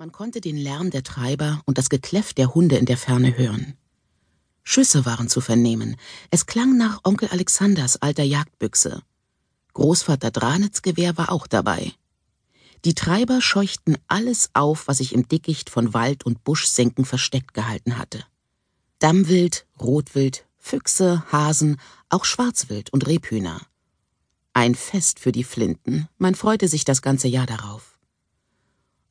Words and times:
Man 0.00 0.12
konnte 0.12 0.40
den 0.40 0.56
Lärm 0.56 0.88
der 0.88 1.02
Treiber 1.02 1.60
und 1.66 1.76
das 1.76 1.90
Gekläff 1.90 2.32
der 2.32 2.54
Hunde 2.54 2.76
in 2.78 2.86
der 2.86 2.96
Ferne 2.96 3.36
hören. 3.36 3.74
Schüsse 4.62 5.04
waren 5.04 5.28
zu 5.28 5.42
vernehmen. 5.42 5.96
Es 6.30 6.46
klang 6.46 6.78
nach 6.78 7.00
Onkel 7.04 7.28
Alexanders 7.28 8.00
alter 8.00 8.22
Jagdbüchse. 8.22 9.02
Großvater 9.74 10.30
Dranitz 10.30 10.80
Gewehr 10.80 11.18
war 11.18 11.30
auch 11.30 11.46
dabei. 11.46 11.92
Die 12.86 12.94
Treiber 12.94 13.42
scheuchten 13.42 13.98
alles 14.08 14.48
auf, 14.54 14.88
was 14.88 14.96
sich 14.96 15.12
im 15.12 15.28
Dickicht 15.28 15.68
von 15.68 15.92
Wald 15.92 16.24
und 16.24 16.44
Buschsenken 16.44 17.04
versteckt 17.04 17.52
gehalten 17.52 17.98
hatte. 17.98 18.24
Dammwild, 19.00 19.66
Rotwild, 19.78 20.46
Füchse, 20.56 21.24
Hasen, 21.30 21.78
auch 22.08 22.24
Schwarzwild 22.24 22.90
und 22.90 23.06
Rebhühner. 23.06 23.60
Ein 24.54 24.74
Fest 24.76 25.18
für 25.20 25.30
die 25.30 25.44
Flinten, 25.44 26.08
man 26.16 26.34
freute 26.34 26.68
sich 26.68 26.86
das 26.86 27.02
ganze 27.02 27.28
Jahr 27.28 27.44
darauf. 27.44 27.99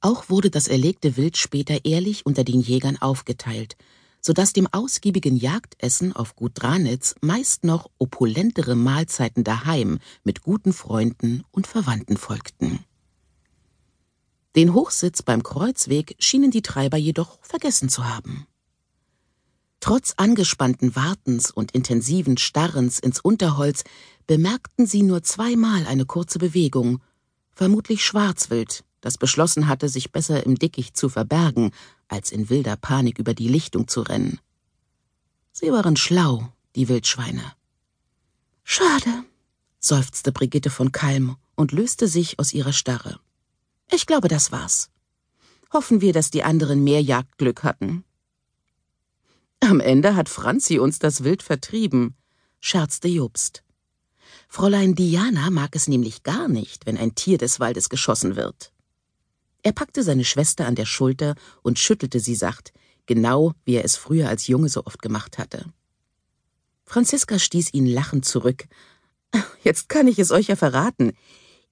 Auch 0.02 0.30
wurde 0.30 0.50
das 0.50 0.68
erlegte 0.68 1.18
Wild 1.18 1.38
später 1.38 1.84
ehrlich 1.84 2.26
unter 2.26 2.44
den 2.44 2.62
Jägern 2.62 2.98
aufgeteilt, 3.02 3.76
so 4.22 4.34
dass 4.34 4.54
dem 4.54 4.68
ausgiebigen 4.68 5.36
Jagdessen 5.36 6.14
auf 6.16 6.36
Gut 6.36 6.54
Dranitz 6.56 7.16
meist 7.22 7.64
noch 7.64 7.90
opulentere 7.98 8.76
Mahlzeiten 8.76 9.44
daheim 9.44 10.00
mit 10.24 10.42
guten 10.42 10.74
Freunden 10.74 11.44
und 11.52 11.68
Verwandten 11.68 12.18
folgten. 12.18 12.80
Den 14.56 14.74
Hochsitz 14.74 15.22
beim 15.22 15.44
Kreuzweg 15.44 16.16
schienen 16.20 16.52
die 16.52 16.62
Treiber 16.62 16.98
jedoch 16.98 17.40
vergessen 17.42 17.88
zu 17.88 18.08
haben. 18.08 18.48
Trotz 19.80 20.14
angespannten 20.18 20.96
Wartens 20.96 21.52
und 21.52 21.72
intensiven 21.72 22.38
Starrens 22.38 23.00
ins 23.00 23.22
Unterholz 23.22 23.84
bemerkten 24.28 24.86
sie 24.86 25.04
nur 25.04 25.24
zweimal 25.24 25.86
eine 25.88 26.06
kurze 26.06 26.40
Bewegung, 26.40 27.02
vermutlich 27.54 28.04
Schwarzwild, 28.04 28.84
das 29.02 29.18
beschlossen 29.18 29.68
hatte, 29.68 29.90
sich 29.90 30.12
besser 30.12 30.46
im 30.46 30.56
Dickicht 30.56 30.98
zu 30.98 31.10
verbergen, 31.10 31.72
als 32.08 32.32
in 32.32 32.50
wilder 32.50 32.76
Panik 32.76 33.20
über 33.20 33.34
die 33.34 33.48
Lichtung 33.48 33.88
zu 33.88 34.02
rennen. 34.02 34.40
Sie 35.52 35.72
waren 35.72 35.96
schlau, 35.96 36.52
die 36.76 36.88
Wildschweine. 36.88 37.44
Schade, 38.64 39.26
seufzte 39.80 40.32
Brigitte 40.32 40.70
von 40.70 40.92
Kalm 40.92 41.38
und 41.56 41.72
löste 41.72 42.08
sich 42.08 42.40
aus 42.40 42.54
ihrer 42.54 42.74
Starre. 42.74 43.20
Ich 43.92 44.06
glaube, 44.06 44.28
das 44.28 44.52
war's. 44.52 44.90
Hoffen 45.74 46.02
wir, 46.02 46.14
dass 46.14 46.32
die 46.32 46.44
anderen 46.44 46.84
mehr 46.84 47.02
Jagdglück 47.02 47.64
hatten. 47.64 48.04
Am 49.60 49.80
Ende 49.80 50.16
hat 50.16 50.30
Franzi 50.30 50.80
uns 50.80 51.00
das 51.00 51.24
Wild 51.24 51.44
vertrieben, 51.44 52.16
scherzte 52.60 53.08
Jobst. 53.08 53.64
Fräulein 54.48 54.96
Diana 54.96 55.50
mag 55.50 55.76
es 55.76 55.88
nämlich 55.88 56.24
gar 56.24 56.48
nicht, 56.48 56.86
wenn 56.86 56.98
ein 56.98 57.14
Tier 57.14 57.38
des 57.38 57.60
Waldes 57.60 57.90
geschossen 57.90 58.36
wird. 58.36 58.72
Er 59.62 59.74
packte 59.74 60.04
seine 60.04 60.24
Schwester 60.24 60.66
an 60.66 60.76
der 60.76 60.86
Schulter 60.86 61.36
und 61.62 61.80
schüttelte 61.80 62.20
sie 62.20 62.36
sacht, 62.36 62.72
genau 63.06 63.54
wie 63.66 63.76
er 63.76 63.86
es 63.86 63.98
früher 63.98 64.30
als 64.30 64.48
Junge 64.48 64.70
so 64.70 64.86
oft 64.86 65.02
gemacht 65.02 65.38
hatte. 65.38 65.66
Franziska 66.86 67.38
stieß 67.38 67.74
ihn 67.74 67.86
lachend 67.86 68.26
zurück. 68.26 68.68
Jetzt 69.64 69.90
kann 69.90 70.08
ich 70.08 70.18
es 70.18 70.32
euch 70.32 70.48
ja 70.48 70.56
verraten. 70.56 71.14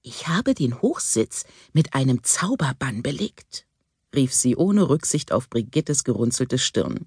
Ich 0.02 0.28
habe 0.28 0.54
den 0.54 0.80
Hochsitz 0.80 1.44
mit 1.72 1.94
einem 1.94 2.22
Zauberbann 2.22 3.02
belegt, 3.02 3.66
rief 4.14 4.32
sie 4.32 4.54
ohne 4.54 4.88
Rücksicht 4.88 5.32
auf 5.32 5.50
Brigittes 5.50 6.04
gerunzelte 6.04 6.58
Stirn. 6.58 7.06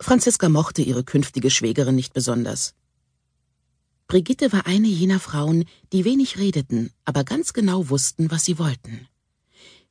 Franziska 0.00 0.48
mochte 0.48 0.82
ihre 0.82 1.04
künftige 1.04 1.50
Schwägerin 1.50 1.94
nicht 1.94 2.12
besonders. 2.12 2.74
Brigitte 4.10 4.52
war 4.52 4.66
eine 4.66 4.88
jener 4.88 5.20
Frauen, 5.20 5.66
die 5.92 6.04
wenig 6.04 6.36
redeten, 6.36 6.90
aber 7.04 7.22
ganz 7.22 7.52
genau 7.52 7.90
wussten, 7.90 8.28
was 8.28 8.44
sie 8.44 8.58
wollten. 8.58 9.06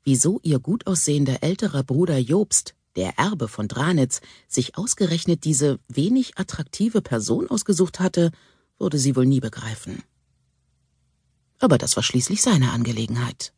Wieso 0.04 0.42
ihr 0.44 0.60
gut 0.60 0.88
aussehender 0.88 1.42
älterer 1.42 1.84
Bruder 1.84 2.18
Jobst, 2.18 2.76
der 2.98 3.18
Erbe 3.18 3.48
von 3.48 3.70
Dranitz, 3.70 4.20
sich 4.50 4.78
ausgerechnet 4.78 5.46
diese 5.46 5.80
wenig 5.88 6.38
attraktive 6.38 7.02
Person 7.02 7.50
ausgesucht 7.50 8.02
hatte, 8.02 8.32
würde 8.78 9.00
sie 9.00 9.16
wohl 9.16 9.26
nie 9.26 9.40
begreifen. 9.40 10.04
Aber 11.60 11.78
das 11.78 11.96
war 11.96 12.04
schließlich 12.04 12.42
seine 12.42 12.72
Angelegenheit. 12.74 13.54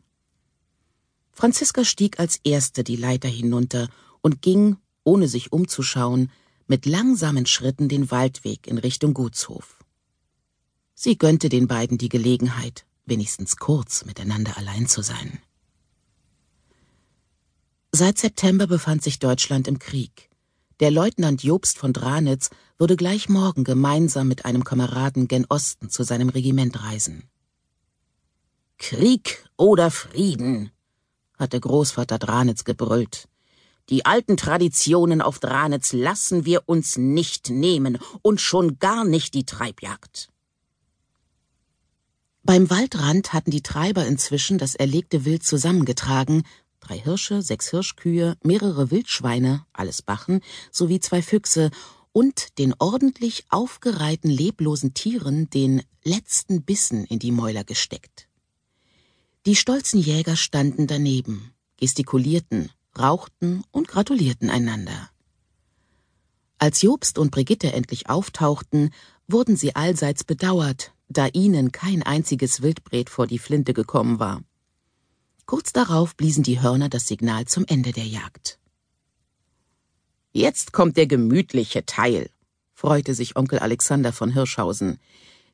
Franziska 1.32 1.84
stieg 1.84 2.20
als 2.20 2.40
erste 2.44 2.84
die 2.84 2.98
Leiter 2.98 3.30
hinunter 3.30 3.90
und 4.22 4.44
ging, 4.44 4.78
ohne 5.04 5.28
sich 5.28 5.52
umzuschauen, 5.52 6.30
mit 6.68 6.86
langsamen 6.86 7.48
Schritten 7.48 7.90
den 7.90 8.12
Waldweg 8.12 8.68
in 8.68 8.78
Richtung 8.78 9.16
Gutshof. 9.16 9.81
Sie 11.04 11.18
gönnte 11.18 11.50
den 11.50 11.66
beiden 11.66 11.98
die 11.98 12.10
Gelegenheit, 12.10 12.86
wenigstens 13.08 13.58
kurz 13.58 14.06
miteinander 14.06 14.56
allein 14.60 14.86
zu 14.86 15.02
sein. 15.02 15.40
Seit 17.92 18.20
September 18.20 18.68
befand 18.68 19.02
sich 19.02 19.18
Deutschland 19.18 19.68
im 19.68 19.80
Krieg. 19.80 20.30
Der 20.80 20.92
Leutnant 20.92 21.42
Jobst 21.42 21.80
von 21.80 21.92
Dranitz 21.92 22.52
würde 22.78 22.98
gleich 22.98 23.30
morgen 23.30 23.64
gemeinsam 23.64 24.28
mit 24.28 24.46
einem 24.46 24.64
Kameraden 24.64 25.28
gen 25.28 25.48
Osten 25.50 25.90
zu 25.90 26.04
seinem 26.04 26.30
Regiment 26.30 26.84
reisen. 26.84 27.28
Krieg 28.78 29.50
oder 29.58 29.90
Frieden, 29.90 30.70
hatte 31.36 31.60
Großvater 31.60 32.20
Dranitz 32.20 32.64
gebrüllt. 32.64 33.28
Die 33.90 34.06
alten 34.06 34.38
Traditionen 34.38 35.24
auf 35.24 35.40
Dranitz 35.40 35.94
lassen 35.94 36.46
wir 36.46 36.70
uns 36.70 36.96
nicht 36.96 37.50
nehmen 37.50 37.98
und 38.22 38.40
schon 38.40 38.78
gar 38.78 39.04
nicht 39.04 39.34
die 39.34 39.48
Treibjagd. 39.48 40.31
Beim 42.44 42.72
Waldrand 42.72 43.34
hatten 43.34 43.52
die 43.52 43.62
Treiber 43.62 44.06
inzwischen 44.07 44.57
das 44.57 44.74
erlegte 44.74 45.25
Wild 45.25 45.44
zusammengetragen, 45.44 46.44
drei 46.79 46.97
Hirsche, 46.97 47.44
sechs 47.44 47.69
Hirschkühe, 47.69 48.35
mehrere 48.44 48.90
Wildschweine, 48.90 49.66
alles 49.74 50.02
Bachen, 50.02 50.41
sowie 50.72 51.00
zwei 51.00 51.22
Füchse 51.22 51.69
und 52.13 52.57
den 52.57 52.74
ordentlich 52.79 53.46
aufgereihten 53.50 54.31
leblosen 54.31 54.96
Tieren 54.96 55.52
den 55.52 55.84
letzten 56.03 56.63
Bissen 56.63 57.06
in 57.06 57.19
die 57.19 57.31
Mäuler 57.31 57.63
gesteckt. 57.63 58.28
Die 59.46 59.56
stolzen 59.56 60.00
Jäger 60.00 60.35
standen 60.35 60.88
daneben, 60.88 61.53
gestikulierten, 61.78 62.72
rauchten 62.97 63.63
und 63.72 63.88
gratulierten 63.88 64.50
einander. 64.50 65.12
Als 66.58 66.81
Jobst 66.81 67.18
und 67.18 67.31
Brigitte 67.31 67.72
endlich 67.72 68.09
auftauchten, 68.09 68.91
wurden 69.28 69.56
sie 69.56 69.75
allseits 69.75 70.23
bedauert, 70.23 70.91
da 71.12 71.28
ihnen 71.28 71.72
kein 71.72 72.04
einziges 72.04 72.62
Wildbret 72.62 73.10
vor 73.10 73.28
die 73.28 73.40
Flinte 73.40 73.74
gekommen 73.74 74.20
war. 74.20 74.44
Kurz 75.46 75.74
darauf 75.74 76.16
bliesen 76.16 76.44
die 76.44 76.62
Hörner 76.62 76.90
das 76.90 77.08
Signal 77.08 77.46
zum 77.46 77.66
Ende 77.68 77.92
der 77.92 78.06
Jagd. 78.06 78.60
Jetzt 80.32 80.72
kommt 80.72 80.96
der 80.96 81.08
gemütliche 81.08 81.86
Teil, 81.86 82.30
freute 82.74 83.14
sich 83.14 83.36
Onkel 83.36 83.60
Alexander 83.60 84.14
von 84.14 84.32
Hirschhausen, 84.32 84.98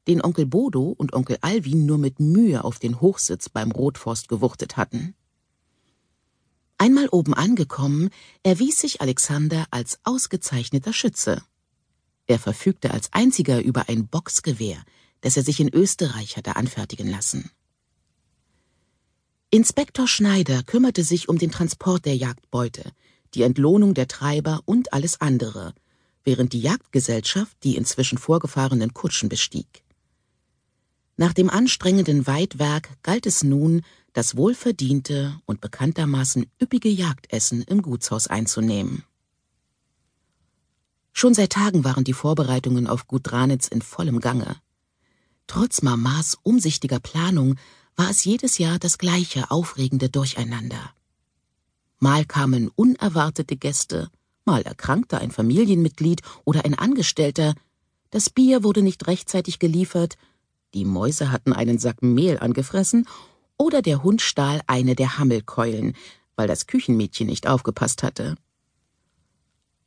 den 0.07 0.23
Onkel 0.23 0.45
Bodo 0.45 0.93
und 0.97 1.13
Onkel 1.13 1.37
Alwin 1.41 1.85
nur 1.85 1.97
mit 1.97 2.19
Mühe 2.19 2.63
auf 2.63 2.79
den 2.79 3.01
Hochsitz 3.01 3.49
beim 3.49 3.71
Rotforst 3.71 4.29
gewuchtet 4.29 4.77
hatten. 4.77 5.15
Einmal 6.77 7.09
oben 7.09 7.33
angekommen, 7.33 8.09
erwies 8.43 8.79
sich 8.79 9.01
Alexander 9.01 9.65
als 9.71 9.99
ausgezeichneter 10.03 10.93
Schütze. 10.93 11.41
Er 12.27 12.37
verfügte 12.37 12.91
als 12.91 13.11
einziger 13.13 13.63
über 13.63 13.89
ein 13.89 14.07
Boxgewehr, 14.07 14.77
das 15.21 15.37
er 15.37 15.43
sich 15.43 15.59
in 15.59 15.73
Österreich 15.73 16.37
hatte 16.37 16.55
anfertigen 16.55 17.09
lassen. 17.09 17.51
Inspektor 19.49 20.07
Schneider 20.07 20.63
kümmerte 20.63 21.03
sich 21.03 21.29
um 21.29 21.37
den 21.37 21.51
Transport 21.51 22.05
der 22.05 22.15
Jagdbeute, 22.15 22.91
die 23.33 23.43
Entlohnung 23.43 23.93
der 23.93 24.07
Treiber 24.07 24.61
und 24.65 24.93
alles 24.93 25.21
andere, 25.21 25.73
während 26.23 26.53
die 26.53 26.61
Jagdgesellschaft 26.61 27.55
die 27.63 27.77
inzwischen 27.77 28.17
vorgefahrenen 28.17 28.93
Kutschen 28.93 29.29
bestieg. 29.29 29.83
Nach 31.15 31.33
dem 31.33 31.49
anstrengenden 31.49 32.27
Weidwerk 32.27 32.89
galt 33.01 33.25
es 33.25 33.43
nun, 33.43 33.81
das 34.13 34.35
wohlverdiente 34.35 35.39
und 35.45 35.61
bekanntermaßen 35.61 36.45
üppige 36.61 36.89
Jagdessen 36.89 37.61
im 37.63 37.81
Gutshaus 37.81 38.27
einzunehmen. 38.27 39.03
Schon 41.13 41.33
seit 41.33 41.53
Tagen 41.53 41.83
waren 41.83 42.03
die 42.03 42.13
Vorbereitungen 42.13 42.85
auf 42.85 43.07
Gut 43.07 43.31
Dranitz 43.31 43.67
in 43.67 43.81
vollem 43.81 44.19
Gange. 44.19 44.57
Trotz 45.47 45.81
Mamas 45.81 46.37
umsichtiger 46.43 46.99
Planung 46.99 47.55
war 47.95 48.09
es 48.09 48.25
jedes 48.25 48.57
Jahr 48.57 48.79
das 48.79 48.97
gleiche 48.97 49.49
aufregende 49.49 50.09
Durcheinander. 50.09 50.91
Mal 51.99 52.25
kamen 52.25 52.69
unerwartete 52.75 53.55
Gäste, 53.55 54.11
mal 54.45 54.61
erkrankte 54.61 55.17
ein 55.17 55.31
Familienmitglied 55.31 56.21
oder 56.45 56.63
ein 56.65 56.75
Angestellter, 56.75 57.55
das 58.11 58.29
Bier 58.29 58.63
wurde 58.63 58.83
nicht 58.83 59.07
rechtzeitig 59.07 59.57
geliefert, 59.57 60.17
die 60.73 60.85
Mäuse 60.85 61.31
hatten 61.31 61.53
einen 61.53 61.79
Sack 61.79 62.03
Mehl 62.03 62.37
angefressen 62.37 63.07
oder 63.57 63.81
der 63.81 64.03
Hund 64.03 64.21
stahl 64.21 64.61
eine 64.67 64.95
der 64.95 65.17
Hammelkeulen, 65.17 65.95
weil 66.35 66.47
das 66.47 66.67
Küchenmädchen 66.67 67.27
nicht 67.27 67.47
aufgepasst 67.47 68.03
hatte. 68.03 68.35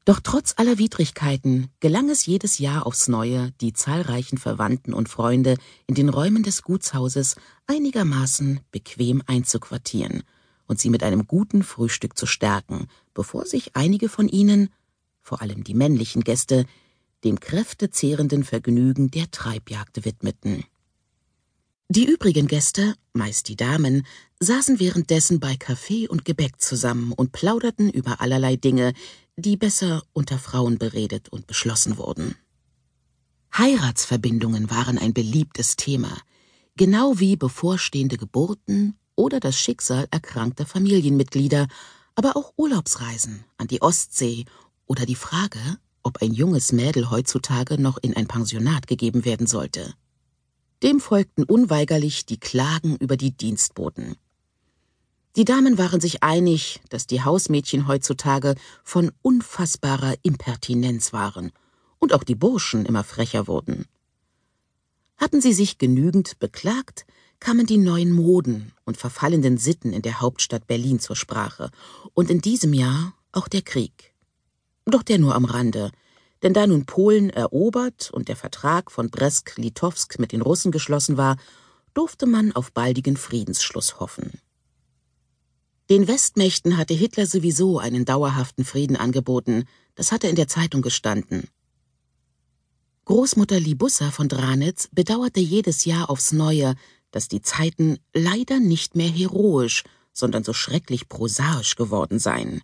Doch 0.05 0.21
trotz 0.21 0.55
aller 0.57 0.79
Widrigkeiten 0.79 1.69
gelang 1.81 2.09
es 2.09 2.25
jedes 2.27 2.59
Jahr 2.59 2.87
aufs 2.87 3.09
Neue, 3.09 3.53
die 3.61 3.73
zahlreichen 3.73 4.39
Verwandten 4.39 4.95
und 4.95 5.09
Freunde 5.09 5.57
in 5.87 5.95
den 5.95 6.09
Räumen 6.09 6.43
des 6.43 6.63
Gutshauses 6.63 7.37
einigermaßen 7.67 8.61
bequem 8.73 9.23
einzuquartieren 9.27 10.23
und 10.67 10.81
sie 10.81 10.89
mit 10.89 11.03
einem 11.03 11.27
guten 11.27 11.63
Frühstück 11.63 12.17
zu 12.17 12.27
stärken, 12.27 12.87
bevor 13.13 13.45
sich 13.45 13.77
einige 13.77 14.09
von 14.09 14.29
ihnen, 14.29 14.71
vor 15.21 15.43
allem 15.43 15.65
die 15.65 15.75
männlichen 15.75 16.25
Gäste, 16.25 16.65
dem 17.25 17.39
kräftezehrenden 17.39 18.45
Vergnügen 18.45 19.11
der 19.11 19.31
Treibjagd 19.31 20.05
widmeten. 20.05 20.65
Die 21.89 22.07
übrigen 22.07 22.47
Gäste, 22.47 22.95
meist 23.13 23.49
die 23.49 23.57
Damen, 23.57 24.07
saßen 24.39 24.79
währenddessen 24.79 25.41
bei 25.41 25.57
Kaffee 25.57 26.07
und 26.07 26.25
Gebäck 26.25 26.61
zusammen 26.61 27.13
und 27.13 27.33
plauderten 27.33 27.91
über 27.91 28.21
allerlei 28.21 28.55
Dinge, 28.55 28.93
die 29.41 29.57
besser 29.57 30.03
unter 30.13 30.39
Frauen 30.39 30.79
beredet 30.79 31.29
und 31.29 31.47
beschlossen 31.47 31.99
wurden. 31.99 32.37
Heiratsverbindungen 33.57 34.71
waren 34.71 34.99
ein 34.99 35.13
beliebtes 35.13 35.77
Thema, 35.77 36.17
genau 36.77 37.19
wie 37.19 37.37
bevorstehende 37.37 38.17
Geburten 38.17 38.97
oder 39.17 39.41
das 39.41 39.59
Schicksal 39.59 40.07
erkrankter 40.11 40.67
Familienmitglieder, 40.67 41.67
aber 42.15 42.37
auch 42.37 42.53
Urlaubsreisen 42.57 43.45
an 43.59 43.67
die 43.67 43.83
Ostsee 43.83 44.45
oder 44.87 45.07
die 45.07 45.15
Frage, 45.15 45.59
ob 46.03 46.23
ein 46.23 46.33
junges 46.33 46.73
Mädel 46.73 47.11
heutzutage 47.11 47.81
noch 47.81 47.99
in 47.99 48.17
ein 48.17 48.27
Pensionat 48.27 48.87
gegeben 48.87 49.25
werden 49.25 49.47
sollte. 49.47 49.95
Dem 50.83 51.01
folgten 51.01 51.45
unweigerlich 51.45 52.25
die 52.25 52.39
Klagen 52.39 52.97
über 52.97 53.17
die 53.17 53.37
Dienstboten. 53.37 54.17
Die 55.37 55.45
Damen 55.45 55.79
waren 55.79 56.01
sich 56.01 56.25
einig, 56.25 56.81
dass 56.89 57.07
die 57.07 57.23
Hausmädchen 57.23 57.87
heutzutage 57.87 58.57
von 58.83 59.13
unfassbarer 59.23 60.15
Impertinenz 60.23 61.13
waren 61.13 61.53
und 62.01 62.13
auch 62.13 62.25
die 62.25 62.35
Burschen 62.35 62.85
immer 62.85 63.05
frecher 63.05 63.47
wurden. 63.47 63.87
Hatten 65.17 65.41
sie 65.41 65.53
sich 65.53 65.79
genügend 65.79 66.41
beklagt, 66.41 67.07
kamen 67.39 67.67
die 67.67 67.79
neuen 67.79 68.11
Moden 68.11 68.73
und 68.85 68.97
verfallenden 68.97 69.57
Sitten 69.57 69.93
in 69.93 70.03
der 70.03 70.21
Hauptstadt 70.21 70.67
Berlin 70.67 70.99
zur 70.99 71.15
Sprache 71.15 71.71
und 72.13 72.29
in 72.29 72.41
diesem 72.41 72.73
Jahr 72.73 73.15
auch 73.31 73.47
der 73.47 73.63
Krieg. 73.63 74.13
Doch 74.85 75.05
der 75.05 75.19
nur 75.19 75.37
am 75.37 75.45
Rande, 75.45 75.93
denn 76.43 76.55
da 76.55 76.67
nun 76.67 76.87
Polen 76.87 77.31
erobert 77.31 78.11
und 78.11 78.29
der 78.29 78.37
Vertrag 78.37 78.91
von 78.91 79.11
Bresk-Litowsk 79.11 80.19
mit 80.19 80.33
den 80.33 80.41
Russen 80.41 80.73
geschlossen 80.73 81.17
war, 81.17 81.37
durfte 81.95 82.27
man 82.27 82.53
auf 82.53 82.73
baldigen 82.73 83.17
Friedensschluss 83.17 84.01
hoffen. 84.01 84.41
Den 85.91 86.07
Westmächten 86.07 86.77
hatte 86.77 86.95
Hitler 86.95 87.27
sowieso 87.27 87.81
einen 87.81 88.05
dauerhaften 88.05 88.65
Frieden 88.65 88.95
angeboten, 88.95 89.65
das 89.97 90.13
hatte 90.13 90.29
in 90.29 90.37
der 90.37 90.47
Zeitung 90.47 90.83
gestanden. 90.83 91.49
Großmutter 93.07 93.59
Libussa 93.59 94.13
von 94.13 94.29
Dranitz 94.29 94.89
bedauerte 94.93 95.41
jedes 95.41 95.85
Jahr 95.85 96.09
aufs 96.09 96.31
Neue, 96.31 96.77
dass 97.11 97.27
die 97.27 97.43
Zeiten 97.43 97.99
leider 98.15 98.61
nicht 98.61 98.95
mehr 98.95 99.09
heroisch, 99.09 99.83
sondern 100.13 100.45
so 100.45 100.53
schrecklich 100.53 101.09
prosaisch 101.09 101.75
geworden 101.75 102.21
seien. 102.21 102.63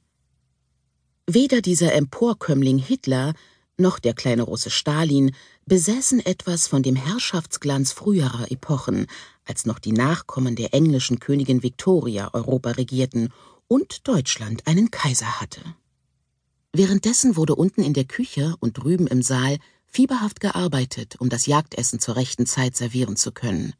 Weder 1.26 1.62
dieser 1.62 1.94
Emporkömmling 1.94 2.78
Hitler 2.78 3.34
noch 3.76 3.98
der 3.98 4.14
kleine 4.14 4.42
Russe 4.42 4.70
Stalin 4.70 5.34
besäßen 5.66 6.24
etwas 6.24 6.68
von 6.68 6.82
dem 6.82 6.96
Herrschaftsglanz 6.96 7.92
früherer 7.92 8.50
Epochen, 8.50 9.06
als 9.44 9.66
noch 9.66 9.78
die 9.78 9.92
Nachkommen 9.92 10.56
der 10.56 10.72
englischen 10.72 11.18
Königin 11.18 11.62
Victoria 11.62 12.32
Europa 12.32 12.72
regierten 12.72 13.32
und 13.68 14.06
Deutschland 14.06 14.66
einen 14.66 14.90
Kaiser 14.90 15.40
hatte. 15.40 15.60
Währenddessen 16.72 17.36
wurde 17.36 17.56
unten 17.56 17.82
in 17.82 17.94
der 17.94 18.04
Küche 18.04 18.54
und 18.60 18.74
drüben 18.74 19.06
im 19.06 19.22
Saal 19.22 19.58
fieberhaft 19.86 20.40
gearbeitet, 20.40 21.16
um 21.18 21.28
das 21.28 21.46
Jagdessen 21.46 21.98
zur 21.98 22.16
rechten 22.16 22.46
Zeit 22.46 22.76
servieren 22.76 23.16
zu 23.16 23.32
können. 23.32 23.72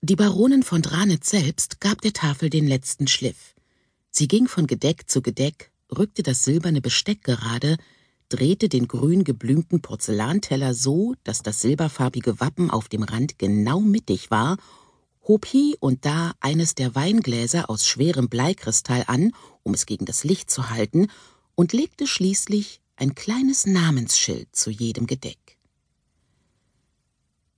Die 0.00 0.16
Baronin 0.16 0.62
von 0.62 0.82
Dranitz 0.82 1.30
selbst 1.30 1.80
gab 1.80 2.00
der 2.02 2.12
Tafel 2.12 2.50
den 2.50 2.68
letzten 2.68 3.08
Schliff. 3.08 3.54
Sie 4.10 4.28
ging 4.28 4.46
von 4.46 4.66
Gedeck 4.66 5.08
zu 5.08 5.22
Gedeck, 5.22 5.70
rückte 5.96 6.22
das 6.22 6.44
silberne 6.44 6.80
Besteck 6.80 7.22
gerade, 7.22 7.78
drehte 8.32 8.70
den 8.70 8.88
grün 8.88 9.24
geblümten 9.24 9.82
Porzellanteller 9.82 10.72
so, 10.72 11.14
dass 11.22 11.42
das 11.42 11.60
silberfarbige 11.60 12.40
Wappen 12.40 12.70
auf 12.70 12.88
dem 12.88 13.02
Rand 13.02 13.38
genau 13.38 13.80
mittig 13.80 14.30
war, 14.30 14.56
hob 15.28 15.44
hie 15.44 15.76
und 15.80 16.06
da 16.06 16.32
eines 16.40 16.74
der 16.74 16.94
Weingläser 16.94 17.68
aus 17.68 17.86
schwerem 17.86 18.30
Bleikristall 18.30 19.04
an, 19.06 19.32
um 19.62 19.74
es 19.74 19.84
gegen 19.84 20.06
das 20.06 20.24
Licht 20.24 20.50
zu 20.50 20.70
halten, 20.70 21.08
und 21.54 21.74
legte 21.74 22.06
schließlich 22.06 22.80
ein 22.96 23.14
kleines 23.14 23.66
Namensschild 23.66 24.48
zu 24.56 24.70
jedem 24.70 25.06
Gedeck. 25.06 25.58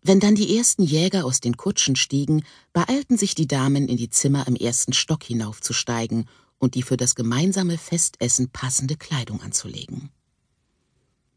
Wenn 0.03 0.20
dann 0.20 0.35
die 0.35 0.56
ersten 0.56 0.82
Jäger 0.82 1.25
aus 1.25 1.41
den 1.41 1.56
Kutschen 1.56 1.94
stiegen, 1.94 2.44
beeilten 2.73 3.17
sich 3.17 3.37
die 3.37 3.47
Damen 3.47 3.88
in 3.88 3.97
die 3.97 4.11
Zimmer 4.11 4.47
im 4.49 4.56
ersten 4.56 4.93
Stock 4.93 5.23
hinaufzusteigen 5.23 6.29
und 6.59 6.75
die 6.75 6.82
für 6.82 6.97
das 6.97 7.15
gemeinsame 7.15 7.79
Festessen 7.79 8.50
passende 8.50 8.97
Kleidung 8.97 9.41
anzulegen. 9.41 10.11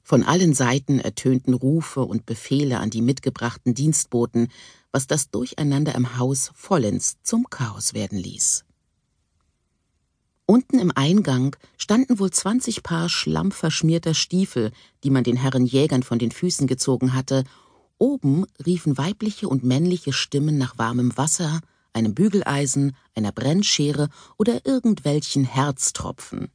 Von 0.10 0.24
allen 0.24 0.54
Seiten 0.54 1.02
ertönten 1.02 1.54
Rufe 1.54 2.00
und 2.00 2.26
Befehle 2.26 2.80
an 2.80 2.90
die 2.90 3.02
mitgebrachten 3.02 3.74
Dienstboten, 3.74 4.48
was 4.94 5.06
das 5.06 5.32
Durcheinander 5.32 5.94
im 5.96 6.18
Haus 6.18 6.50
vollends 6.56 7.18
zum 7.24 7.50
Chaos 7.50 7.94
werden 7.94 8.18
ließ. 8.18 8.64
Unten 10.46 10.80
im 10.80 10.94
Eingang 10.96 11.58
standen 11.76 12.20
wohl 12.20 12.32
zwanzig 12.32 12.84
Paar 12.84 13.10
schlammverschmierter 13.10 14.14
Stiefel, 14.14 14.72
die 15.04 15.10
man 15.10 15.26
den 15.26 15.36
Herren 15.36 15.66
Jägern 15.66 16.04
von 16.04 16.20
den 16.20 16.32
Füßen 16.32 16.68
gezogen 16.68 17.14
hatte. 17.14 17.44
Oben 17.98 18.46
riefen 18.66 18.98
weibliche 18.98 19.50
und 19.50 19.66
männliche 19.66 20.14
Stimmen 20.14 20.58
nach 20.58 20.78
warmem 20.78 21.18
Wasser, 21.18 21.60
einem 21.92 22.16
Bügeleisen, 22.16 22.96
einer 23.14 23.34
Brennschere 23.34 24.08
oder 24.38 24.66
irgendwelchen 24.66 25.44
Herztropfen. 25.44 26.50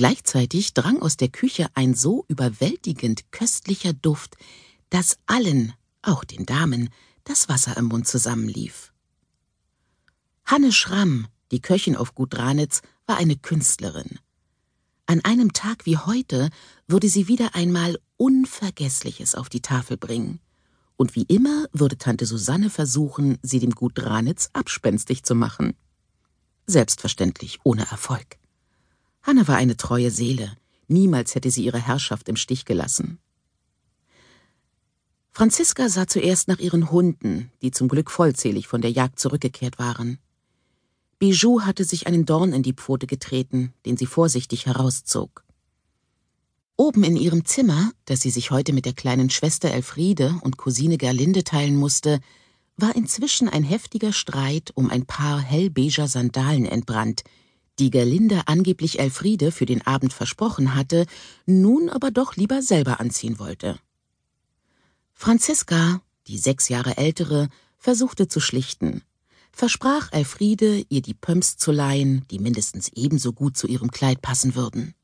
Gleichzeitig 0.00 0.72
drang 0.72 1.02
aus 1.02 1.18
der 1.18 1.28
Küche 1.28 1.66
ein 1.74 1.92
so 1.92 2.24
überwältigend 2.26 3.30
köstlicher 3.32 3.92
Duft, 3.92 4.38
dass 4.88 5.18
allen, 5.26 5.74
auch 6.00 6.24
den 6.24 6.46
Damen, 6.46 6.88
das 7.24 7.50
Wasser 7.50 7.76
im 7.76 7.84
Mund 7.84 8.08
zusammenlief. 8.08 8.94
Hanne 10.46 10.72
Schramm, 10.72 11.26
die 11.50 11.60
Köchin 11.60 11.96
auf 11.96 12.14
Gut 12.14 12.32
Dranitz, 12.32 12.80
war 13.06 13.18
eine 13.18 13.36
Künstlerin. 13.36 14.18
An 15.04 15.22
einem 15.22 15.52
Tag 15.52 15.84
wie 15.84 15.98
heute 15.98 16.48
würde 16.88 17.10
sie 17.10 17.28
wieder 17.28 17.54
einmal 17.54 17.98
Unvergessliches 18.16 19.34
auf 19.34 19.50
die 19.50 19.60
Tafel 19.60 19.98
bringen. 19.98 20.40
Und 20.96 21.14
wie 21.14 21.24
immer 21.24 21.66
würde 21.74 21.98
Tante 21.98 22.24
Susanne 22.24 22.70
versuchen, 22.70 23.36
sie 23.42 23.58
dem 23.58 23.72
Gut 23.72 23.92
Dranitz 23.96 24.48
abspenstig 24.54 25.24
zu 25.24 25.34
machen. 25.34 25.74
Selbstverständlich 26.66 27.58
ohne 27.64 27.82
Erfolg. 27.90 28.39
Hanne 29.22 29.46
war 29.48 29.56
eine 29.56 29.76
treue 29.76 30.10
Seele. 30.10 30.56
Niemals 30.88 31.34
hätte 31.34 31.50
sie 31.50 31.64
ihre 31.64 31.78
Herrschaft 31.78 32.28
im 32.28 32.36
Stich 32.36 32.64
gelassen. 32.64 33.18
Franziska 35.32 35.88
sah 35.88 36.06
zuerst 36.06 36.48
nach 36.48 36.58
ihren 36.58 36.90
Hunden, 36.90 37.50
die 37.62 37.70
zum 37.70 37.88
Glück 37.88 38.10
vollzählig 38.10 38.66
von 38.66 38.80
der 38.80 38.90
Jagd 38.90 39.18
zurückgekehrt 39.20 39.78
waren. 39.78 40.18
Bijou 41.18 41.62
hatte 41.62 41.84
sich 41.84 42.06
einen 42.06 42.26
Dorn 42.26 42.52
in 42.52 42.62
die 42.62 42.72
Pfote 42.72 43.06
getreten, 43.06 43.72
den 43.86 43.96
sie 43.96 44.06
vorsichtig 44.06 44.66
herauszog. 44.66 45.44
Oben 46.76 47.04
in 47.04 47.16
ihrem 47.16 47.44
Zimmer, 47.44 47.92
das 48.06 48.22
sie 48.22 48.30
sich 48.30 48.50
heute 48.50 48.72
mit 48.72 48.86
der 48.86 48.94
kleinen 48.94 49.28
Schwester 49.28 49.70
Elfriede 49.70 50.34
und 50.40 50.56
Cousine 50.56 50.96
Gerlinde 50.96 51.44
teilen 51.44 51.76
musste, 51.76 52.20
war 52.78 52.96
inzwischen 52.96 53.48
ein 53.48 53.64
heftiger 53.64 54.12
Streit 54.12 54.72
um 54.74 54.90
ein 54.90 55.04
paar 55.04 55.40
hellbeiger 55.40 56.08
Sandalen 56.08 56.64
entbrannt, 56.64 57.22
die 57.80 57.90
Gerlinde 57.90 58.42
angeblich 58.46 59.00
Elfriede 59.00 59.50
für 59.50 59.66
den 59.66 59.84
Abend 59.86 60.12
versprochen 60.12 60.74
hatte, 60.74 61.06
nun 61.46 61.88
aber 61.88 62.10
doch 62.10 62.36
lieber 62.36 62.62
selber 62.62 63.00
anziehen 63.00 63.38
wollte. 63.38 63.78
Franziska, 65.14 66.02
die 66.26 66.38
sechs 66.38 66.68
Jahre 66.68 66.98
ältere, 66.98 67.48
versuchte 67.78 68.28
zu 68.28 68.38
schlichten, 68.38 69.02
versprach 69.50 70.12
Elfriede, 70.12 70.84
ihr 70.88 71.02
die 71.02 71.14
Pumps 71.14 71.56
zu 71.56 71.72
leihen, 71.72 72.24
die 72.30 72.38
mindestens 72.38 72.90
ebenso 72.94 73.32
gut 73.32 73.56
zu 73.56 73.66
ihrem 73.66 73.90
Kleid 73.90 74.22
passen 74.22 74.54
würden. 74.54 74.94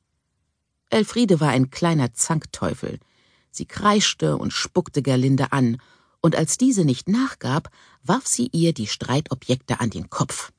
Elfriede 0.90 1.40
war 1.40 1.49
ein 1.49 1.71
kleiner 1.71 2.12
Zankteufel. 2.12 3.00
Sie 3.50 3.66
kreischte 3.66 4.37
und 4.37 4.52
spuckte 4.52 5.02
Gerlinde 5.02 5.52
an, 5.52 5.78
und 6.21 6.37
als 6.37 6.59
diese 6.59 6.85
nicht 6.85 7.09
nachgab, 7.09 7.71
warf 8.02 8.26
sie 8.26 8.49
ihr 8.52 8.73
die 8.73 8.87
Streitobjekte 8.87 9.80
an 9.80 9.90
den 9.90 10.11
Kopf. 10.11 10.52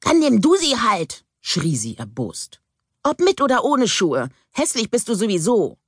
Dann 0.00 0.18
nimm 0.18 0.40
du 0.40 0.56
sie 0.56 0.76
halt, 0.76 1.24
schrie 1.40 1.76
sie 1.76 1.96
erbost. 1.96 2.60
Ob 3.02 3.20
mit 3.20 3.40
oder 3.40 3.64
ohne 3.64 3.88
Schuhe, 3.88 4.30
hässlich 4.50 4.90
bist 4.90 5.08
du 5.08 5.14
sowieso. 5.14 5.78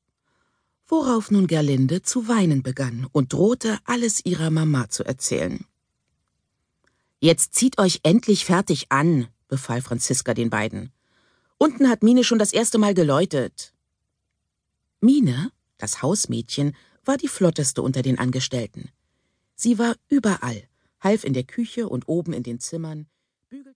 Worauf 0.87 1.31
nun 1.31 1.47
Gerlinde 1.47 2.03
zu 2.03 2.29
weinen 2.29 2.63
begann 2.63 3.07
und 3.13 3.33
drohte, 3.33 3.79
alles 3.85 4.25
ihrer 4.25 4.51
Mama 4.51 4.89
zu 4.89 5.05
erzählen. 5.05 5.67
Jetzt 7.21 7.55
zieht 7.55 7.79
euch 7.79 8.01
endlich 8.05 8.45
fertig 8.45 8.91
an, 8.91 9.29
befahl 9.49 9.83
Franziska 9.83 10.33
den 10.33 10.51
beiden. 10.51 10.93
Unten 11.59 11.89
hat 11.89 12.05
Mine 12.05 12.23
schon 12.23 12.39
das 12.39 12.53
erste 12.53 12.79
Mal 12.79 12.95
geläutet. 12.95 13.75
Mine, 15.01 15.51
das 15.77 16.03
Hausmädchen, 16.03 16.77
war 17.05 17.17
die 17.17 17.29
flotteste 17.29 17.83
unter 17.83 18.03
den 18.03 18.19
Angestellten. 18.19 18.91
Sie 19.57 19.79
war 19.79 19.97
überall, 20.09 20.69
half 21.01 21.25
in 21.25 21.33
der 21.33 21.43
Küche 21.45 21.89
und 21.89 22.07
oben 22.07 22.33
in 22.33 22.45
den 22.45 22.61
Zimmern, 22.61 23.07
bügelte 23.49 23.67